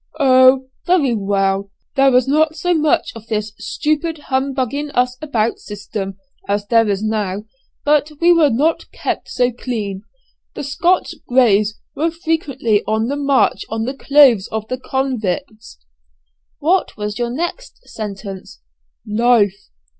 "Oh, 0.19 0.69
very 0.87 1.13
well, 1.13 1.69
there 1.95 2.09
was 2.09 2.27
not 2.27 2.55
so 2.55 2.73
much 2.73 3.11
of 3.15 3.27
this 3.27 3.53
stupid 3.59 4.17
humbugging 4.31 4.89
us 4.95 5.15
about 5.21 5.59
system 5.59 6.17
as 6.49 6.65
there 6.65 6.89
is 6.89 7.03
now, 7.03 7.43
but 7.85 8.11
we 8.19 8.33
were 8.33 8.49
not 8.49 8.91
kept 8.91 9.29
so 9.29 9.51
clean. 9.51 10.01
The 10.55 10.63
Scots 10.63 11.13
greys 11.27 11.79
were 11.93 12.09
frequently 12.09 12.83
on 12.87 13.09
the 13.09 13.15
march 13.15 13.61
on 13.69 13.83
the 13.83 13.93
clothes 13.93 14.47
of 14.47 14.67
the 14.69 14.79
convicts." 14.79 15.77
"What 16.57 16.97
was 16.97 17.19
your 17.19 17.29
next 17.29 17.87
sentence?" 17.87 18.59
"Life." 19.05 19.69